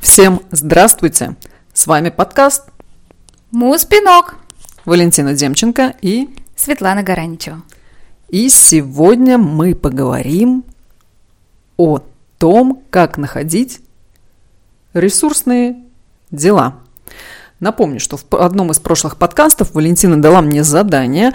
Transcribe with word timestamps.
Всем 0.00 0.42
здравствуйте! 0.52 1.34
С 1.72 1.86
вами 1.88 2.10
подкаст 2.10 2.68
Муспинок. 3.50 4.36
Валентина 4.84 5.34
Демченко 5.34 5.96
и 6.02 6.28
Светлана 6.54 7.02
Гараничева. 7.02 7.62
И 8.28 8.48
сегодня 8.50 9.36
мы 9.36 9.74
поговорим 9.74 10.64
о 11.76 12.00
том, 12.38 12.84
как 12.90 13.18
находить 13.18 13.80
ресурсные 14.92 15.82
дела. 16.30 16.76
Напомню, 17.60 18.00
что 18.00 18.16
в 18.16 18.34
одном 18.34 18.70
из 18.70 18.78
прошлых 18.78 19.16
подкастов 19.16 19.74
Валентина 19.74 20.20
дала 20.20 20.40
мне 20.40 20.64
задание 20.64 21.32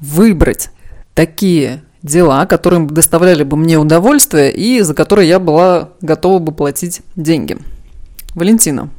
выбрать 0.00 0.70
такие 1.14 1.82
дела, 2.02 2.46
которые 2.46 2.86
доставляли 2.86 3.42
бы 3.42 3.56
мне 3.56 3.78
удовольствие 3.78 4.52
и 4.52 4.80
за 4.80 4.94
которые 4.94 5.28
я 5.28 5.38
была 5.38 5.90
готова 6.00 6.38
бы 6.38 6.52
платить 6.52 7.02
деньги. 7.14 7.58
Валентина, 8.34 8.90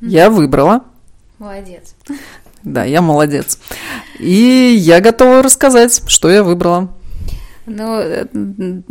mm-hmm. 0.00 0.08
я 0.08 0.30
выбрала. 0.30 0.84
Молодец. 1.38 1.94
Да, 2.62 2.84
я 2.84 3.02
молодец. 3.02 3.58
И 4.20 4.76
я 4.78 5.00
готова 5.00 5.42
рассказать, 5.42 6.02
что 6.06 6.30
я 6.30 6.44
выбрала. 6.44 6.88
Ну, 7.66 7.98
э, 7.98 8.26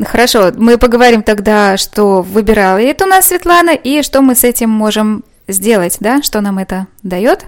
хорошо, 0.05 0.51
мы 0.55 0.77
поговорим 0.77 1.23
тогда, 1.23 1.77
что 1.77 2.21
выбирала 2.21 2.77
это 2.77 3.05
у 3.05 3.07
нас 3.07 3.27
Светлана, 3.27 3.71
и 3.71 4.01
что 4.01 4.21
мы 4.21 4.35
с 4.35 4.43
этим 4.43 4.69
можем 4.69 5.23
сделать, 5.51 5.97
да, 5.99 6.21
что 6.21 6.41
нам 6.41 6.57
это 6.57 6.87
дает, 7.03 7.45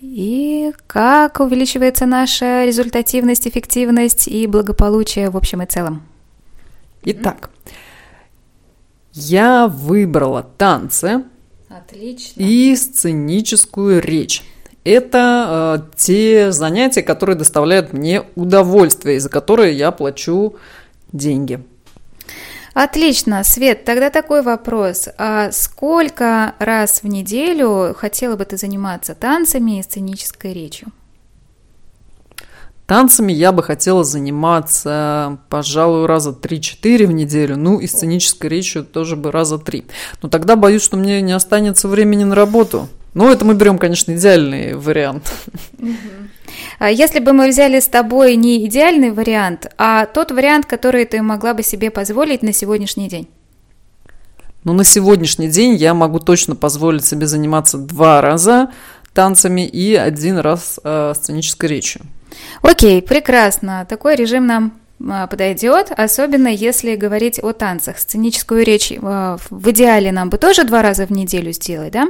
и 0.00 0.72
как 0.86 1.40
увеличивается 1.40 2.06
наша 2.06 2.64
результативность, 2.64 3.46
эффективность 3.46 4.28
и 4.28 4.46
благополучие 4.46 5.30
в 5.30 5.36
общем 5.36 5.62
и 5.62 5.66
целом. 5.66 6.02
Итак, 7.02 7.50
я 9.12 9.66
выбрала 9.68 10.42
танцы 10.42 11.24
Отлично. 11.68 12.40
и 12.40 12.76
сценическую 12.76 14.00
речь. 14.00 14.42
Это 14.84 15.82
э, 15.82 15.96
те 15.96 16.52
занятия, 16.52 17.02
которые 17.02 17.36
доставляют 17.36 17.92
мне 17.92 18.22
удовольствие, 18.34 19.16
и 19.16 19.20
за 19.20 19.28
которые 19.28 19.76
я 19.76 19.90
плачу 19.90 20.56
деньги. 21.12 21.62
Отлично, 22.72 23.42
Свет, 23.44 23.84
тогда 23.84 24.10
такой 24.10 24.42
вопрос. 24.42 25.08
А 25.18 25.50
сколько 25.52 26.54
раз 26.58 27.02
в 27.02 27.08
неделю 27.08 27.94
хотела 27.96 28.36
бы 28.36 28.44
ты 28.44 28.56
заниматься 28.56 29.14
танцами 29.14 29.78
и 29.78 29.82
сценической 29.82 30.52
речью? 30.52 30.88
Танцами 32.86 33.32
я 33.32 33.52
бы 33.52 33.62
хотела 33.62 34.02
заниматься, 34.02 35.38
пожалуй, 35.48 36.06
раза 36.06 36.30
3-4 36.30 37.06
в 37.06 37.12
неделю, 37.12 37.56
ну 37.56 37.78
и 37.78 37.86
сценической 37.86 38.50
речью 38.50 38.84
тоже 38.84 39.14
бы 39.14 39.30
раза 39.30 39.58
3. 39.58 39.86
Но 40.22 40.28
тогда 40.28 40.56
боюсь, 40.56 40.82
что 40.82 40.96
мне 40.96 41.22
не 41.22 41.30
останется 41.30 41.86
времени 41.86 42.24
на 42.24 42.34
работу. 42.34 42.88
Ну, 43.14 43.30
это 43.30 43.44
мы 43.44 43.54
берем, 43.54 43.78
конечно, 43.78 44.12
идеальный 44.12 44.74
вариант. 44.74 45.32
А 46.78 46.90
если 46.90 47.20
бы 47.20 47.32
мы 47.32 47.48
взяли 47.48 47.80
с 47.80 47.88
тобой 47.88 48.36
не 48.36 48.66
идеальный 48.66 49.10
вариант, 49.10 49.66
а 49.76 50.06
тот 50.06 50.30
вариант, 50.30 50.66
который 50.66 51.04
ты 51.04 51.22
могла 51.22 51.54
бы 51.54 51.62
себе 51.62 51.90
позволить 51.90 52.42
на 52.42 52.52
сегодняшний 52.52 53.08
день? 53.08 53.28
Ну, 54.64 54.72
на 54.72 54.84
сегодняшний 54.84 55.48
день 55.48 55.74
я 55.74 55.94
могу 55.94 56.18
точно 56.18 56.54
позволить 56.54 57.04
себе 57.04 57.26
заниматься 57.26 57.78
два 57.78 58.20
раза 58.20 58.70
танцами 59.14 59.66
и 59.66 59.94
один 59.94 60.38
раз 60.38 60.78
э, 60.82 61.12
сценической 61.14 61.68
речью. 61.68 62.02
Окей, 62.62 63.02
прекрасно. 63.02 63.86
Такой 63.88 64.14
режим 64.16 64.46
нам 64.46 64.80
а, 65.08 65.26
подойдет, 65.26 65.90
особенно 65.96 66.48
если 66.48 66.94
говорить 66.94 67.38
о 67.42 67.52
танцах. 67.52 67.98
Сценическую 67.98 68.64
речь 68.64 68.92
а, 69.02 69.38
в 69.48 69.70
идеале 69.70 70.12
нам 70.12 70.28
бы 70.28 70.36
тоже 70.36 70.64
два 70.64 70.82
раза 70.82 71.06
в 71.06 71.10
неделю 71.10 71.52
сделать, 71.52 71.92
да? 71.92 72.08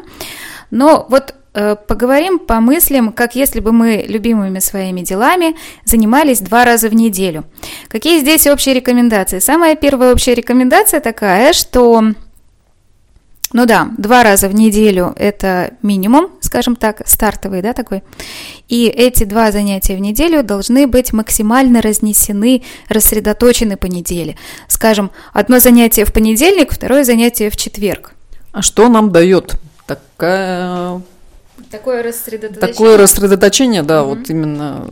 Но 0.71 1.07
вот 1.09 1.35
э, 1.55 1.77
поговорим, 1.87 2.39
помыслим, 2.39 3.13
как 3.13 3.35
если 3.35 3.61
бы 3.61 3.73
мы 3.73 4.05
любимыми 4.07 4.59
своими 4.59 5.01
делами 5.01 5.57
занимались 5.85 6.41
два 6.41 6.65
раза 6.65 6.89
в 6.89 6.95
неделю. 6.95 7.45
Какие 7.89 8.21
здесь 8.21 8.47
общие 8.47 8.75
рекомендации? 8.75 9.39
Самая 9.39 9.77
первая 9.77 10.13
общая 10.13 10.35
рекомендация 10.35 11.01
такая, 11.01 11.53
что 11.53 12.13
ну 13.53 13.67
да, 13.67 13.89
два 13.99 14.23
раза 14.23 14.49
в 14.49 14.55
неделю 14.55 15.13
это 15.17 15.73
минимум, 15.83 16.29
скажем 16.41 16.77
так, 16.77 17.03
стартовый, 17.07 17.63
да, 17.63 17.73
такой. 17.73 18.05
И 18.69 18.87
эти 18.87 19.25
два 19.25 19.51
занятия 19.51 19.97
в 19.97 20.01
неделю 20.01 20.45
должны 20.45 20.87
быть 20.87 21.13
максимально 21.13 21.83
разнесены, 21.83 22.63
рассредоточены 22.89 23.77
по 23.77 23.87
неделе. 23.87 24.37
Скажем, 24.69 25.11
одно 25.33 25.59
занятие 25.59 26.05
в 26.05 26.13
понедельник, 26.13 26.73
второе 26.73 27.03
занятие 27.03 27.51
в 27.51 27.57
четверг. 27.57 28.13
А 28.53 28.63
что 28.63 28.89
нам 28.89 29.11
дает 29.11 29.57
такая... 29.97 31.03
Такое 31.71 32.03
рассредоточение? 32.03 32.73
Такое 32.73 32.97
рассредоточение, 32.97 33.83
да, 33.83 34.01
mm-hmm. 34.01 34.05
вот 34.05 34.31
именно 34.31 34.91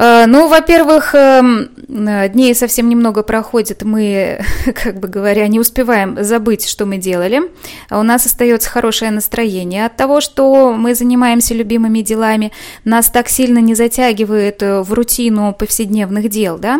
Э, 0.00 0.24
ну, 0.26 0.48
во-первых, 0.48 1.14
эм, 1.14 1.68
дней 1.86 2.54
совсем 2.54 2.88
немного 2.88 3.22
проходит, 3.22 3.82
мы, 3.82 4.42
как 4.82 4.98
бы 4.98 5.08
говоря, 5.08 5.46
не 5.46 5.60
успеваем 5.60 6.16
забыть, 6.24 6.66
что 6.66 6.86
мы 6.86 6.96
делали. 6.96 7.42
А 7.90 8.00
у 8.00 8.02
нас 8.02 8.24
остается 8.24 8.70
хорошее 8.70 9.10
настроение 9.10 9.84
от 9.84 9.96
того, 9.96 10.22
что 10.22 10.72
мы 10.72 10.94
занимаемся 10.94 11.52
любимыми 11.52 12.00
делами. 12.00 12.50
Нас 12.84 13.10
так 13.10 13.28
сильно 13.28 13.58
не 13.58 13.74
затягивает 13.74 14.62
э, 14.62 14.80
в 14.80 14.92
рутину 14.94 15.52
повседневных 15.52 16.30
дел, 16.30 16.58
да. 16.58 16.78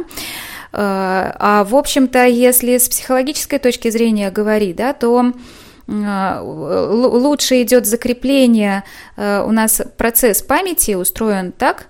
Э, 0.72 1.32
а 1.38 1.66
в 1.68 1.76
общем-то, 1.76 2.24
если 2.26 2.78
с 2.78 2.88
психологической 2.88 3.58
точки 3.58 3.90
зрения 3.90 4.30
говорить, 4.30 4.76
да, 4.76 4.94
то 4.94 5.32
лучше 5.90 7.62
идет 7.62 7.86
закрепление. 7.86 8.84
У 9.16 9.52
нас 9.52 9.82
процесс 9.96 10.42
памяти 10.42 10.94
устроен 10.94 11.52
так, 11.52 11.88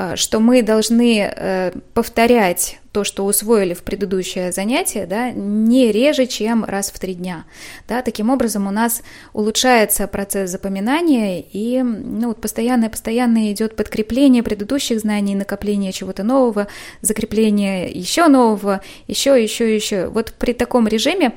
а, 0.00 0.16
что 0.16 0.40
мы 0.40 0.62
должны 0.62 1.18
э, 1.20 1.72
повторять 1.92 2.78
то, 2.92 3.04
что 3.04 3.26
усвоили 3.26 3.74
в 3.74 3.82
предыдущее 3.82 4.50
занятие, 4.50 5.04
да, 5.04 5.30
не 5.30 5.92
реже, 5.92 6.26
чем 6.26 6.64
раз 6.64 6.90
в 6.90 6.98
три 6.98 7.14
дня. 7.14 7.44
Да, 7.86 8.00
таким 8.00 8.30
образом 8.30 8.66
у 8.66 8.70
нас 8.70 9.02
улучшается 9.34 10.06
процесс 10.06 10.50
запоминания, 10.50 11.40
и 11.40 11.82
ну, 11.82 12.28
вот 12.28 12.40
постоянно-постоянно 12.40 13.52
идет 13.52 13.76
подкрепление 13.76 14.42
предыдущих 14.42 15.00
знаний, 15.00 15.34
накопление 15.34 15.92
чего-то 15.92 16.22
нового, 16.22 16.68
закрепление 17.02 17.90
еще 17.90 18.28
нового, 18.28 18.80
еще, 19.06 19.40
еще, 19.40 19.74
еще. 19.74 20.06
Вот 20.06 20.32
при 20.32 20.54
таком 20.54 20.88
режиме 20.88 21.28
а, 21.28 21.32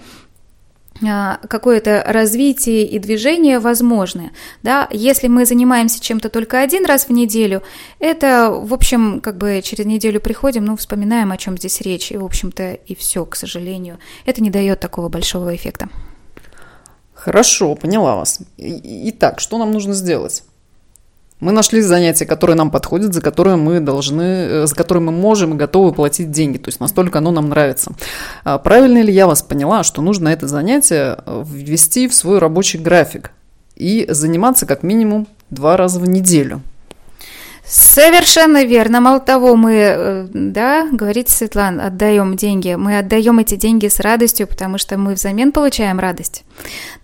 какое-то 1.01 2.03
развитие 2.07 2.85
и 2.85 2.99
движение 2.99 3.59
возможны. 3.59 4.31
Да? 4.61 4.87
Если 4.91 5.27
мы 5.27 5.45
занимаемся 5.45 5.99
чем-то 5.99 6.29
только 6.29 6.61
один 6.61 6.85
раз 6.85 7.05
в 7.05 7.11
неделю, 7.11 7.63
это, 7.99 8.51
в 8.51 8.73
общем, 8.73 9.19
как 9.19 9.37
бы 9.37 9.61
через 9.63 9.85
неделю 9.85 10.21
приходим, 10.21 10.65
ну, 10.65 10.77
вспоминаем, 10.77 11.31
о 11.31 11.37
чем 11.37 11.57
здесь 11.57 11.81
речь, 11.81 12.11
и, 12.11 12.17
в 12.17 12.25
общем-то, 12.25 12.73
и 12.73 12.95
все, 12.95 13.25
к 13.25 13.35
сожалению. 13.35 13.99
Это 14.25 14.41
не 14.41 14.49
дает 14.49 14.79
такого 14.79 15.09
большого 15.09 15.55
эффекта. 15.55 15.89
Хорошо, 17.13 17.75
поняла 17.75 18.15
вас. 18.15 18.39
Итак, 18.57 19.39
что 19.39 19.57
нам 19.57 19.71
нужно 19.71 19.93
сделать? 19.93 20.43
Мы 21.43 21.51
нашли 21.51 21.81
занятие, 21.81 22.25
которое 22.25 22.53
нам 22.53 22.71
подходит, 22.71 23.13
за 23.13 23.21
которое 23.21 23.57
мы 23.57 23.81
должны, 23.81 24.21
э, 24.21 24.65
за 24.65 24.73
которое 24.73 25.01
мы 25.01 25.11
можем 25.11 25.53
и 25.53 25.57
готовы 25.57 25.91
платить 25.91 26.31
деньги. 26.31 26.57
То 26.57 26.69
есть 26.69 26.79
настолько 26.79 27.17
оно 27.17 27.31
нам 27.31 27.49
нравится. 27.49 27.91
А 28.45 28.57
правильно 28.57 29.01
ли 29.01 29.11
я 29.11 29.27
вас 29.27 29.41
поняла, 29.41 29.83
что 29.83 30.01
нужно 30.01 30.29
это 30.29 30.47
занятие 30.47 31.17
э, 31.25 31.43
ввести 31.45 32.07
в 32.07 32.13
свой 32.13 32.39
рабочий 32.39 32.77
график 32.77 33.31
и 33.75 34.05
заниматься 34.07 34.65
как 34.65 34.83
минимум 34.83 35.27
два 35.49 35.75
раза 35.75 35.99
в 35.99 36.07
неделю? 36.07 36.61
Совершенно 37.65 38.65
верно. 38.65 38.99
Мало 38.99 39.21
того, 39.21 39.55
мы, 39.55 39.73
э, 39.73 40.27
да, 40.33 40.85
говорите, 40.91 41.31
Светлана, 41.31 41.87
отдаем 41.87 42.35
деньги. 42.35 42.75
Мы 42.75 42.97
отдаем 42.97 43.39
эти 43.39 43.55
деньги 43.55 43.87
с 43.87 44.01
радостью, 44.01 44.47
потому 44.47 44.77
что 44.77 44.97
мы 44.97 45.13
взамен 45.13 45.53
получаем 45.53 45.97
радость. 45.97 46.43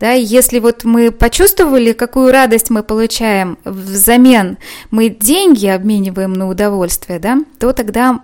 Да, 0.02 0.12
если 0.12 0.60
вот 0.60 0.84
мы 0.84 1.12
почувствовали, 1.12 1.94
какую 1.94 2.34
радость 2.34 2.70
мы 2.72 2.84
получаем 2.84 3.58
взамен, 3.64 4.58
мы 4.92 5.08
деньги 5.08 5.66
обмениваем 5.66 6.34
на 6.34 6.50
удовольствие, 6.50 7.20
да, 7.20 7.38
то 7.58 7.72
тогда, 7.72 8.20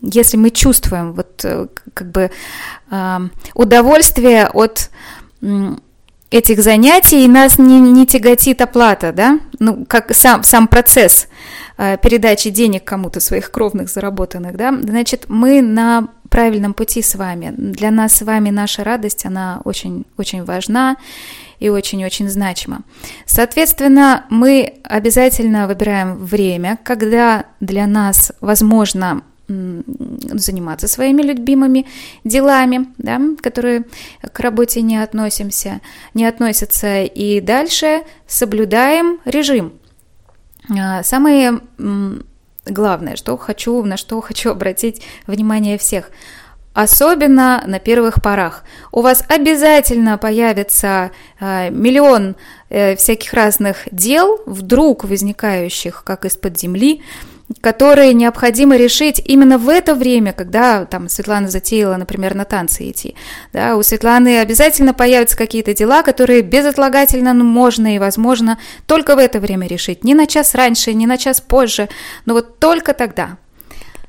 если 0.00 0.36
мы 0.36 0.50
чувствуем 0.50 1.12
вот 1.12 1.44
э, 1.44 1.66
как 1.92 2.10
бы 2.10 2.30
удовольствие 3.54 4.48
от 4.48 4.90
этих 6.30 6.62
занятий, 6.62 7.26
нас 7.28 7.58
не, 7.58 7.80
не 7.80 8.06
тяготит 8.06 8.60
оплата, 8.60 9.12
да, 9.12 9.40
ну, 9.58 9.84
как 9.86 10.14
сам, 10.14 10.42
сам 10.42 10.66
процесс 10.66 11.28
Э, 11.69 11.69
передачи 12.02 12.50
денег 12.50 12.84
кому-то 12.84 13.20
своих 13.20 13.50
кровных 13.50 13.88
заработанных, 13.88 14.56
да, 14.56 14.72
значит, 14.72 15.26
мы 15.28 15.62
на 15.62 16.08
правильном 16.28 16.74
пути 16.74 17.02
с 17.02 17.14
вами. 17.14 17.52
Для 17.56 17.90
нас 17.90 18.16
с 18.16 18.22
вами 18.22 18.50
наша 18.50 18.84
радость, 18.84 19.26
она 19.26 19.60
очень-очень 19.64 20.44
важна 20.44 20.96
и 21.58 21.68
очень-очень 21.68 22.28
значима. 22.28 22.82
Соответственно, 23.26 24.26
мы 24.30 24.74
обязательно 24.84 25.66
выбираем 25.66 26.16
время, 26.16 26.78
когда 26.84 27.46
для 27.60 27.86
нас 27.86 28.32
возможно 28.40 29.22
заниматься 29.48 30.86
своими 30.86 31.22
любимыми 31.22 31.86
делами, 32.22 32.86
да, 32.98 33.20
которые 33.40 33.84
к 34.32 34.38
работе 34.38 34.80
не 34.82 34.96
относимся, 34.96 35.80
не 36.14 36.24
относятся, 36.24 37.02
и 37.02 37.40
дальше 37.40 38.02
соблюдаем 38.28 39.18
режим. 39.24 39.72
А, 40.68 41.02
самое 41.02 41.60
главное, 42.66 43.16
что 43.16 43.36
хочу, 43.36 43.82
на 43.82 43.96
что 43.96 44.20
хочу 44.20 44.50
обратить 44.50 45.02
внимание 45.26 45.78
всех. 45.78 46.10
Особенно 46.72 47.64
на 47.66 47.80
первых 47.80 48.22
порах. 48.22 48.62
У 48.92 49.00
вас 49.00 49.24
обязательно 49.28 50.18
появится 50.18 51.10
э, 51.40 51.68
миллион 51.70 52.36
э, 52.68 52.94
всяких 52.94 53.34
разных 53.34 53.88
дел, 53.90 54.40
вдруг 54.46 55.02
возникающих 55.04 56.04
как 56.04 56.24
из-под 56.24 56.58
земли, 56.58 57.02
которые 57.60 58.14
необходимо 58.14 58.76
решить 58.76 59.20
именно 59.24 59.58
в 59.58 59.68
это 59.68 59.94
время, 59.94 60.32
когда 60.32 60.84
там 60.84 61.08
Светлана 61.08 61.48
затеяла, 61.48 61.96
например, 61.96 62.34
на 62.34 62.44
танцы 62.44 62.90
идти. 62.90 63.14
Да, 63.52 63.76
у 63.76 63.82
Светланы 63.82 64.38
обязательно 64.38 64.94
появятся 64.94 65.36
какие-то 65.36 65.74
дела, 65.74 66.02
которые 66.02 66.42
безотлагательно 66.42 67.34
можно 67.34 67.94
и 67.94 67.98
возможно 67.98 68.58
только 68.86 69.16
в 69.16 69.18
это 69.18 69.40
время 69.40 69.66
решить. 69.66 70.04
Не 70.04 70.14
на 70.14 70.26
час 70.26 70.54
раньше, 70.54 70.94
не 70.94 71.06
на 71.06 71.18
час 71.18 71.40
позже, 71.40 71.88
но 72.24 72.34
вот 72.34 72.58
только 72.58 72.94
тогда. 72.94 73.36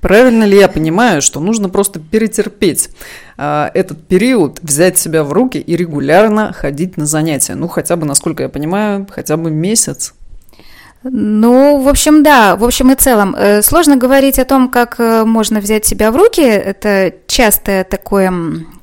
Правильно 0.02 0.46
ли 0.46 0.58
я 0.58 0.68
понимаю, 0.68 1.22
что 1.22 1.40
нужно 1.40 1.70
просто 1.70 2.00
перетерпеть 2.00 2.90
э, 3.38 3.70
этот 3.76 4.08
период, 4.08 4.60
взять 4.64 4.98
себя 4.98 5.24
в 5.24 5.32
руки 5.32 5.60
и 5.60 5.76
регулярно 5.76 6.52
ходить 6.54 6.98
на 6.98 7.06
занятия? 7.06 7.54
Ну, 7.54 7.68
хотя 7.68 7.96
бы, 7.96 8.08
насколько 8.08 8.42
я 8.42 8.50
понимаю, 8.50 9.08
хотя 9.10 9.38
бы 9.38 9.52
месяц. 9.52 10.16
Ну, 11.04 11.82
в 11.82 11.88
общем, 11.88 12.22
да, 12.22 12.56
в 12.56 12.64
общем 12.64 12.92
и 12.92 12.96
целом. 12.96 13.36
Э, 13.36 13.62
сложно 13.62 13.98
говорить 13.98 14.38
о 14.38 14.46
том, 14.46 14.70
как 14.70 15.00
э, 15.00 15.26
можно 15.26 15.60
взять 15.60 15.86
себя 15.86 16.12
в 16.12 16.16
руки. 16.16 16.42
Это 16.42 17.14
частое 17.28 17.84
такое, 17.84 18.32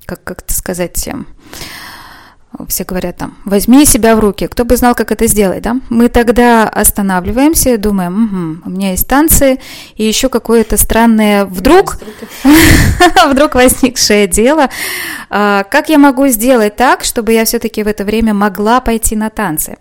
как, 0.05 0.25
как 0.25 0.43
это 0.43 0.53
сказать, 0.53 1.07
э, 1.07 1.15
все 2.67 2.83
говорят 2.85 3.19
там, 3.19 3.37
возьми 3.45 3.85
себя 3.87 4.17
в 4.17 4.21
руки, 4.21 4.49
кто 4.49 4.65
бы 4.65 4.77
знал, 4.77 4.97
как 4.97 5.13
это 5.13 5.29
сделать, 5.29 5.63
да? 5.63 5.77
Мы 5.91 6.09
тогда 6.09 6.69
останавливаемся 6.69 7.75
и 7.75 7.77
думаем, 7.77 8.25
угу, 8.25 8.69
у 8.69 8.71
меня 8.71 8.91
есть 8.91 9.07
танцы, 9.07 9.61
и 9.95 10.05
еще 10.05 10.29
какое-то 10.29 10.77
странное 10.77 11.45
вдруг, 11.45 11.99
вдруг 13.31 13.55
возникшее 13.55 14.27
дело. 14.27 14.71
А, 15.31 15.63
как 15.65 15.89
я 15.89 15.99
могу 15.99 16.27
сделать 16.29 16.75
так, 16.75 17.05
чтобы 17.05 17.33
я 17.33 17.45
все-таки 17.45 17.83
в 17.85 17.87
это 17.87 18.05
время 18.05 18.35
могла 18.35 18.81
пойти 18.81 19.15
на 19.15 19.31
танцы? 19.31 19.77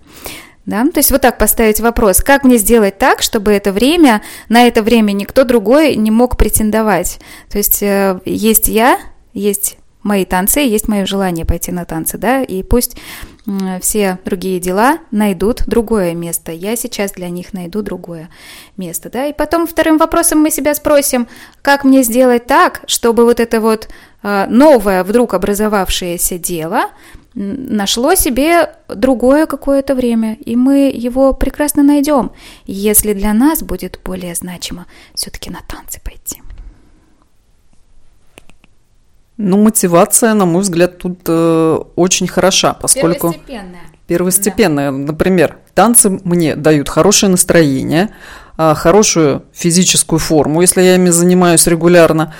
Да? 0.67 0.83
То 0.83 0.97
есть 0.99 1.11
вот 1.11 1.21
так 1.21 1.37
поставить 1.37 1.79
вопрос, 1.79 2.17
как 2.17 2.43
мне 2.43 2.57
сделать 2.57 2.97
так, 2.97 3.21
чтобы 3.21 3.53
это 3.53 3.71
время, 3.71 4.21
на 4.49 4.67
это 4.67 4.83
время 4.83 5.13
никто 5.13 5.45
другой 5.45 5.95
не 5.95 6.11
мог 6.11 6.37
претендовать. 6.37 7.19
То 7.49 7.57
есть 7.57 7.81
э, 7.81 8.19
есть 8.25 8.67
я, 8.67 8.99
есть 9.33 9.77
мои 10.03 10.25
танцы, 10.25 10.59
есть 10.59 10.89
мое 10.89 11.05
желание 11.05 11.45
пойти 11.45 11.71
на 11.71 11.85
танцы, 11.85 12.17
да, 12.17 12.43
и 12.43 12.63
пусть 12.63 12.97
все 13.81 14.19
другие 14.25 14.59
дела 14.59 14.99
найдут 15.11 15.63
другое 15.67 16.13
место. 16.13 16.51
Я 16.51 16.75
сейчас 16.75 17.13
для 17.13 17.29
них 17.29 17.53
найду 17.53 17.81
другое 17.81 18.29
место, 18.75 19.09
да. 19.09 19.27
И 19.27 19.33
потом 19.33 19.67
вторым 19.67 19.97
вопросом 19.97 20.39
мы 20.39 20.51
себя 20.51 20.75
спросим, 20.75 21.27
как 21.61 21.83
мне 21.83 22.03
сделать 22.03 22.45
так, 22.45 22.81
чтобы 22.87 23.23
вот 23.23 23.39
это 23.39 23.61
вот 23.61 23.87
э, 24.23 24.45
новое 24.49 25.03
вдруг 25.03 25.33
образовавшееся 25.33 26.37
дело 26.37 26.89
нашло 27.37 28.15
себе 28.15 28.73
другое 28.87 29.45
какое-то 29.45 29.93
время, 29.93 30.33
и 30.33 30.55
мы 30.55 30.91
его 30.93 31.33
прекрасно 31.33 31.83
найдем, 31.83 32.31
если 32.65 33.13
для 33.13 33.31
нас 33.33 33.61
будет 33.61 33.99
более 34.03 34.33
значимо 34.33 34.87
все-таки 35.13 35.51
на 35.51 35.59
танцы 35.67 36.01
пойти. 36.03 36.41
Ну, 39.37 39.57
мотивация, 39.57 40.33
на 40.33 40.45
мой 40.45 40.63
взгляд, 40.63 40.97
тут 40.97 41.19
э, 41.27 41.79
очень 41.95 42.27
хороша, 42.27 42.73
поскольку... 42.73 43.31
Первостепенная. 43.31 43.81
Первостепенная. 44.07 44.91
Да. 44.91 44.97
Например, 44.97 45.57
танцы 45.75 46.09
мне 46.09 46.55
дают 46.55 46.89
хорошее 46.89 47.29
настроение, 47.29 48.09
э, 48.57 48.73
хорошую 48.75 49.43
физическую 49.53 50.17
форму, 50.17 50.61
если 50.61 50.81
я 50.81 50.95
ими 50.95 51.09
занимаюсь 51.09 51.67
регулярно, 51.67 52.33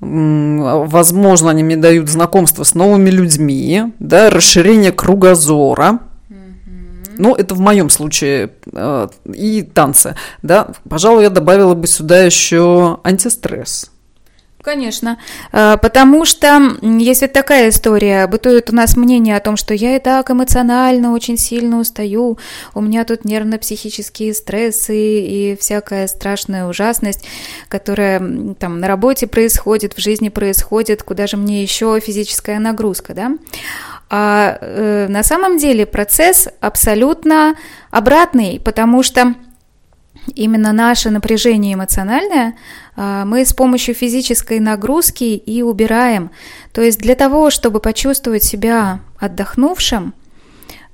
возможно, 0.00 1.50
они 1.50 1.62
мне 1.62 1.76
дают 1.76 2.08
знакомство 2.08 2.64
с 2.64 2.74
новыми 2.74 3.10
людьми, 3.10 3.92
да, 3.98 4.30
расширение 4.30 4.92
кругозора. 4.92 6.00
Ну, 7.18 7.34
это 7.34 7.54
в 7.54 7.60
моем 7.60 7.90
случае 7.90 8.52
э, 8.72 9.08
и 9.34 9.60
танцы, 9.62 10.16
да. 10.42 10.68
Пожалуй, 10.88 11.24
я 11.24 11.30
добавила 11.30 11.74
бы 11.74 11.86
сюда 11.86 12.22
еще 12.22 12.98
антистресс. 13.04 13.90
Конечно, 14.62 15.18
э, 15.52 15.78
потому 15.80 16.26
что 16.26 16.76
есть 16.82 17.22
вот 17.22 17.32
такая 17.32 17.70
история, 17.70 18.26
бытует 18.26 18.68
у 18.68 18.74
нас 18.74 18.94
мнение 18.94 19.36
о 19.36 19.40
том, 19.40 19.56
что 19.56 19.72
я 19.72 19.96
и 19.96 19.98
так 19.98 20.30
эмоционально 20.30 21.12
очень 21.12 21.38
сильно 21.38 21.78
устаю, 21.78 22.38
у 22.74 22.80
меня 22.82 23.04
тут 23.04 23.24
нервно-психические 23.24 24.34
стрессы 24.34 24.96
и 24.96 25.56
всякая 25.58 26.06
страшная 26.08 26.66
ужасность, 26.66 27.24
которая 27.68 28.20
там 28.58 28.80
на 28.80 28.86
работе 28.86 29.26
происходит, 29.26 29.94
в 29.94 30.00
жизни 30.00 30.28
происходит, 30.28 31.02
куда 31.02 31.26
же 31.26 31.38
мне 31.38 31.62
еще 31.62 31.98
физическая 31.98 32.58
нагрузка, 32.58 33.14
да? 33.14 33.32
А 34.10 34.58
э, 34.60 35.06
на 35.08 35.22
самом 35.22 35.56
деле 35.56 35.86
процесс 35.86 36.48
абсолютно 36.60 37.54
обратный, 37.90 38.60
потому 38.62 39.02
что 39.02 39.34
именно 40.34 40.72
наше 40.72 41.10
напряжение 41.10 41.74
эмоциональное 41.74 42.56
а, 42.96 43.24
мы 43.24 43.44
с 43.44 43.52
помощью 43.52 43.94
физической 43.94 44.60
нагрузки 44.60 45.24
и 45.24 45.62
убираем. 45.62 46.30
То 46.72 46.82
есть 46.82 46.98
для 47.00 47.14
того, 47.14 47.50
чтобы 47.50 47.80
почувствовать 47.80 48.44
себя 48.44 49.00
отдохнувшим, 49.18 50.14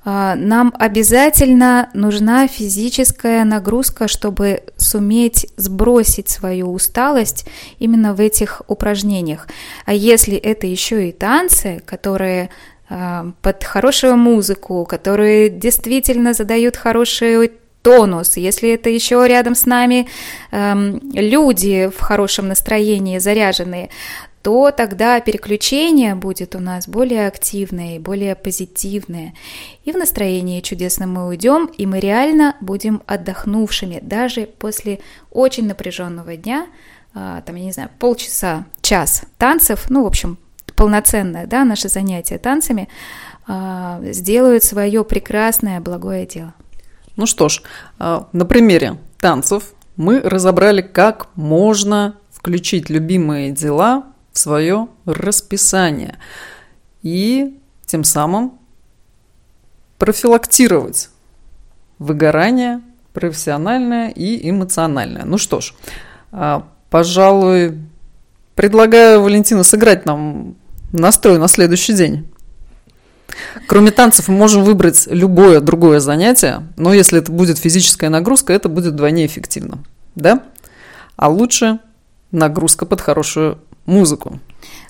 а, 0.09 0.37
нам 0.37 0.73
обязательно 0.79 1.91
нужна 1.93 2.47
физическая 2.47 3.45
нагрузка, 3.45 4.07
чтобы 4.07 4.63
суметь 4.77 5.49
сбросить 5.57 6.29
свою 6.29 6.73
усталость 6.73 7.47
именно 7.81 8.15
в 8.15 8.21
этих 8.21 8.63
упражнениях. 8.69 9.49
А 9.85 9.93
если 9.93 10.37
это 10.37 10.69
еще 10.69 11.09
и 11.09 11.13
танцы, 11.13 11.83
которые 11.85 12.51
а, 12.89 13.33
под 13.43 13.65
хорошую 13.65 14.17
музыку, 14.17 14.87
которые 14.89 15.51
действительно 15.51 16.35
задают 16.35 16.77
хорошую 16.77 17.51
тонус, 17.87 18.37
если 18.37 18.71
это 18.75 18.91
еще 18.91 19.25
рядом 19.29 19.55
с 19.55 19.65
нами 19.65 20.09
эм, 20.51 21.01
люди 21.13 21.89
в 21.97 22.01
хорошем 22.01 22.49
настроении, 22.49 23.19
заряженные, 23.19 23.91
то 24.43 24.73
тогда 24.73 25.21
переключение 25.21 26.17
будет 26.17 26.57
у 26.57 26.59
нас 26.59 26.89
более 26.89 27.29
активное 27.29 27.95
и 27.95 27.99
более 28.01 28.35
позитивное. 28.35 29.35
И 29.85 29.93
в 29.93 29.97
настроении 29.97 30.63
чудесном 30.63 31.13
мы 31.13 31.29
уйдем, 31.29 31.67
и 31.67 31.87
мы 31.87 32.01
реально 32.01 32.57
будем 32.61 33.03
отдохнувшими, 33.07 34.01
даже 34.03 34.47
после 34.47 34.99
очень 35.31 35.69
напряженного 35.69 36.35
дня, 36.35 36.67
э, 37.15 37.41
там, 37.47 37.55
я 37.55 37.65
не 37.67 37.73
знаю, 37.73 37.91
полчаса, 38.01 38.65
час 38.83 39.23
танцев, 39.39 39.91
ну, 39.91 40.03
в 40.03 40.09
общем, 40.09 40.39
полноценное, 40.75 41.47
да, 41.47 41.65
наше 41.65 41.89
занятие 41.89 42.39
танцами, 42.39 42.89
э, 43.47 44.11
сделают 44.11 44.65
свое 44.65 45.05
прекрасное 45.05 45.79
благое 45.79 46.27
дело. 46.27 46.53
Ну 47.17 47.27
что 47.27 47.49
ж, 47.49 47.63
а, 47.99 48.29
на 48.33 48.45
примере 48.45 48.99
танцев 49.19 49.73
мы 49.97 50.21
разобрали, 50.21 50.83
как 50.83 51.29
можно 51.35 52.17
включить 52.31 52.91
любимые 52.91 53.51
дела 53.51 54.05
в 54.33 54.39
свое 54.39 54.89
расписание 55.07 56.19
и 57.03 57.59
тем 57.87 58.05
самым 58.05 58.59
профилактировать 59.99 61.09
выгорание 61.99 62.83
профессиональное 63.15 64.11
и 64.11 64.51
эмоциональное. 64.51 65.25
Ну 65.25 65.39
что 65.39 65.61
ж, 65.63 65.73
а, 66.33 66.69
пожалуй, 66.91 67.79
предлагаю 68.55 69.23
Валентина 69.23 69.63
сыграть 69.63 70.05
нам 70.05 70.57
настрой 70.93 71.39
на 71.39 71.49
следующий 71.49 71.95
день. 71.95 72.29
Кроме 73.67 73.91
танцев 73.91 74.29
мы 74.29 74.37
можем 74.37 74.65
выбрать 74.65 75.07
любое 75.11 75.61
другое 75.61 76.01
занятие, 76.01 76.63
но 76.77 76.93
если 76.95 77.19
это 77.19 77.33
будет 77.33 77.59
физическая 77.59 78.11
нагрузка, 78.11 78.53
это 78.53 78.69
будет 78.69 78.95
вдвойне 78.95 79.27
эффективно. 79.27 79.79
Да? 80.15 80.43
А 81.17 81.29
лучше 81.29 81.79
нагрузка 82.31 82.87
под 82.87 83.01
хорошую 83.01 83.59
музыку. 83.87 84.41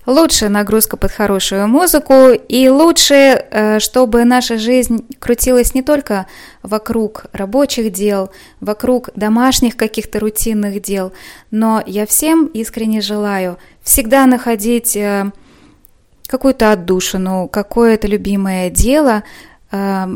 Лучше 0.07 0.49
нагрузка 0.49 0.97
под 0.97 1.11
хорошую 1.11 1.67
музыку, 1.67 2.29
и 2.31 2.69
лучше, 2.69 3.15
э, 3.15 3.81
чтобы 3.81 4.25
наша 4.25 4.57
жизнь 4.57 5.05
крутилась 5.19 5.75
не 5.75 5.83
только 5.83 6.26
вокруг 6.62 7.26
рабочих 7.33 7.93
дел, 7.93 8.31
вокруг 8.61 9.11
домашних 9.17 9.76
каких-то 9.76 10.21
рутинных 10.21 10.81
дел, 10.81 11.12
но 11.50 11.83
я 11.87 12.07
всем 12.07 12.47
искренне 12.47 13.00
желаю 13.00 13.59
всегда 13.83 14.26
находить 14.26 14.97
э, 14.97 15.33
какую-то 16.28 16.73
отдушину, 16.73 17.49
какое-то 17.49 18.06
любимое 18.06 18.71
дело, 18.71 19.23
э, 19.71 20.06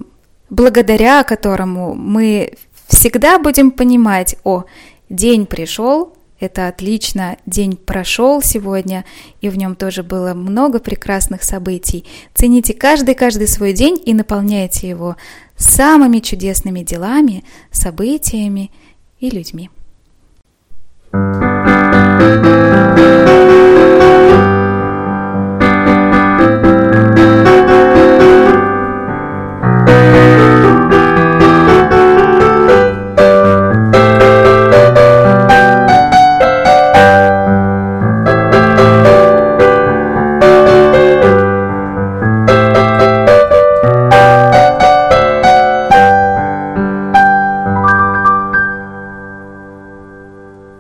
благодаря 0.49 1.23
которому 1.23 1.95
мы 1.95 2.55
всегда 2.89 3.39
будем 3.39 3.71
понимать, 3.71 4.37
о, 4.45 4.65
день 5.09 5.47
пришел, 5.47 6.15
это 6.41 6.69
отлично, 6.69 7.37
день 7.45 7.77
прошел 7.77 8.41
сегодня, 8.43 9.05
и 9.43 9.51
в 9.51 9.59
нем 9.59 9.77
тоже 9.77 10.03
было 10.03 10.33
много 10.33 10.81
прекрасных 10.81 11.43
событий. 11.43 12.07
Цените 12.35 12.73
каждый-каждый 12.73 13.47
свой 13.47 13.75
день 13.75 14.01
и 14.05 14.15
наполняйте 14.15 14.89
его 14.89 15.17
самыми 15.57 16.21
чудесными 16.21 16.81
делами, 16.81 17.45
событиями 17.71 18.71
и 19.21 19.31
людьми. 19.31 19.71
thank 21.13 21.43
you 21.43 21.50